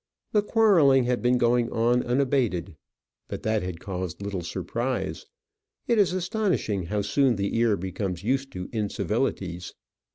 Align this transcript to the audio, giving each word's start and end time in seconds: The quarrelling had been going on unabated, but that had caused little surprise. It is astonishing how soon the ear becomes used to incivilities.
The 0.31 0.41
quarrelling 0.41 1.03
had 1.03 1.21
been 1.21 1.37
going 1.37 1.69
on 1.71 2.01
unabated, 2.01 2.75
but 3.27 3.43
that 3.43 3.61
had 3.61 3.79
caused 3.79 4.19
little 4.19 4.41
surprise. 4.41 5.27
It 5.87 5.99
is 5.99 6.11
astonishing 6.11 6.87
how 6.87 7.03
soon 7.03 7.35
the 7.35 7.55
ear 7.57 7.77
becomes 7.77 8.23
used 8.23 8.51
to 8.53 8.67
incivilities. 8.73 9.75